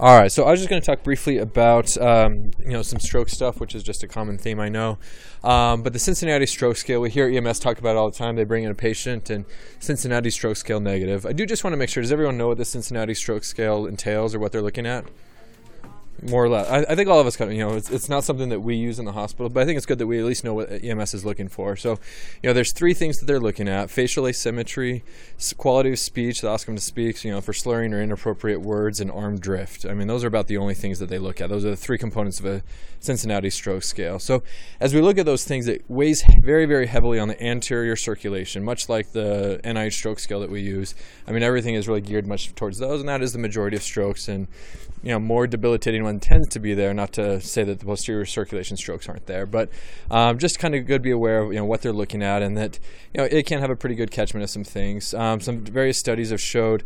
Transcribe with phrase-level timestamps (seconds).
[0.00, 2.98] All right, so I was just going to talk briefly about um, you know some
[2.98, 4.98] stroke stuff, which is just a common theme I know.
[5.44, 8.34] Um, but the Cincinnati Stroke Scale, we hear EMS talk about it all the time.
[8.34, 9.44] They bring in a patient and
[9.78, 11.24] Cincinnati Stroke Scale negative.
[11.24, 12.02] I do just want to make sure.
[12.02, 15.04] Does everyone know what the Cincinnati Stroke Scale entails or what they're looking at?
[16.24, 16.68] More or less.
[16.68, 18.60] I, I, think all of us kind of, you know, it's, it's not something that
[18.60, 20.54] we use in the hospital, but I think it's good that we at least know
[20.54, 21.76] what EMS is looking for.
[21.76, 21.98] So,
[22.42, 25.04] you know, there's three things that they're looking at facial asymmetry,
[25.58, 29.00] quality of speech, they ask them to speak, you know, for slurring or inappropriate words,
[29.00, 29.84] and arm drift.
[29.84, 31.50] I mean, those are about the only things that they look at.
[31.50, 32.62] Those are the three components of a
[33.04, 34.18] Cincinnati stroke scale.
[34.18, 34.42] So,
[34.80, 38.64] as we look at those things, it weighs very, very heavily on the anterior circulation,
[38.64, 40.94] much like the NIH stroke scale that we use.
[41.28, 43.82] I mean, everything is really geared much towards those, and that is the majority of
[43.82, 44.28] strokes.
[44.28, 44.48] And,
[45.02, 46.94] you know, more debilitating one tends to be there.
[46.94, 49.68] Not to say that the posterior circulation strokes aren't there, but
[50.10, 52.42] um, just kind of good to be aware of you know what they're looking at,
[52.42, 52.78] and that
[53.12, 55.12] you know it can have a pretty good catchment of some things.
[55.14, 56.84] Um, some various studies have showed.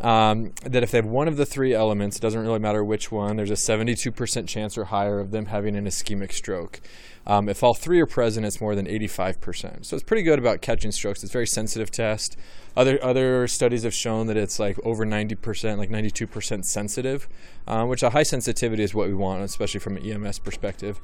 [0.00, 3.12] Um, that if they have one of the three elements, it doesn't really matter which
[3.12, 6.80] one, there's a 72% chance or higher of them having an ischemic stroke.
[7.26, 9.84] Um, if all three are present, it's more than 85%.
[9.84, 11.22] So it's pretty good about catching strokes.
[11.22, 12.36] It's a very sensitive test.
[12.76, 17.28] Other other studies have shown that it's like over 90%, like 92% sensitive,
[17.66, 21.00] um, which a high sensitivity is what we want, especially from an EMS perspective.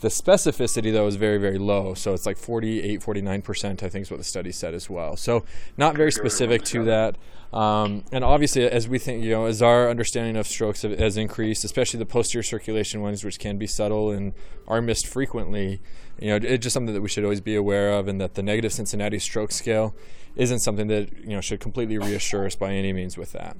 [0.00, 1.94] The specificity, though, is very, very low.
[1.94, 5.16] So it's like 48, 49%, I think is what the study said as well.
[5.16, 5.44] So
[5.76, 7.16] not very specific to that.
[7.52, 11.64] Um, and obviously, as we think, you know, as our understanding of strokes has increased,
[11.64, 14.32] especially the posterior circulation ones, which can be subtle and
[14.68, 15.80] are missed frequently,
[16.18, 18.42] you know, it's just something that we should always be aware of, and that the
[18.42, 19.94] negative Cincinnati stroke scale
[20.36, 23.56] isn't something that you know should completely reassure us by any means with that.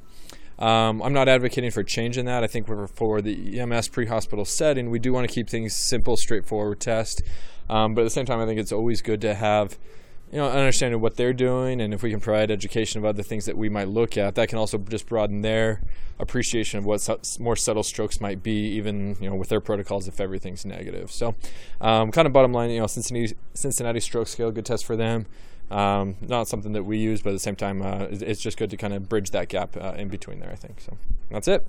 [0.61, 2.45] Um, I'm not advocating for change in that.
[2.45, 6.81] I think for the EMS pre-hospital setting, we do want to keep things simple, straightforward
[6.81, 7.23] test.
[7.69, 9.79] Um, but at the same time, I think it's always good to have
[10.33, 13.23] you know understanding of what they're doing, and if we can provide education of other
[13.23, 15.83] things that we might look at, that can also just broaden their
[16.19, 20.21] appreciation of what more subtle strokes might be, even you know with their protocols if
[20.21, 21.11] everything's negative.
[21.11, 21.35] So,
[21.81, 25.27] um, kind of bottom line, you know, Cincinnati Cincinnati stroke scale, good test for them.
[25.71, 28.71] Um, not something that we use, but at the same time, uh, it's just good
[28.71, 30.51] to kind of bridge that gap uh, in between there.
[30.51, 30.97] I think so.
[31.31, 31.67] That's it.